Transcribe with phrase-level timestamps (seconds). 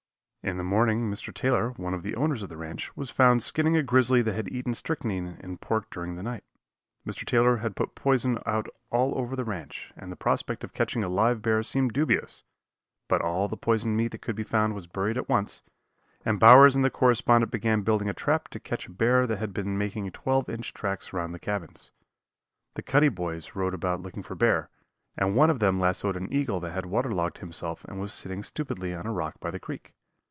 [0.43, 1.31] In the morning Mr.
[1.31, 4.47] Taylor, one of the owners of the ranch, was found skinning a grizzly that had
[4.51, 6.43] eaten strychnine in pork during the night.
[7.07, 7.23] Mr.
[7.23, 11.09] Taylor had put poison out all over the ranch and the prospect of catching a
[11.09, 12.41] live bear seemed dubious,
[13.07, 15.61] but all the poisoned meat that could be found was buried at once,
[16.25, 19.53] and Bowers and the correspondent began building a trap to catch a bear that had
[19.53, 21.91] been making twelve inch tracks around the cabins.
[22.73, 24.71] The Cuddy boys rode about looking for bear,
[25.15, 28.95] and one of them lassoed an eagle that had waterlogged himself and was sitting stupidly
[28.95, 29.93] on a rock by the creek.